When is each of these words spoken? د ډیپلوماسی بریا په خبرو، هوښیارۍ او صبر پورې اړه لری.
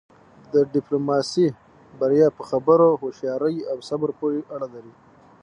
د 0.53 0.55
ډیپلوماسی 0.73 1.47
بریا 1.99 2.27
په 2.37 2.43
خبرو، 2.49 2.97
هوښیارۍ 3.01 3.57
او 3.71 3.77
صبر 3.89 4.09
پورې 4.19 4.39
اړه 4.55 4.67
لری. 4.73 4.93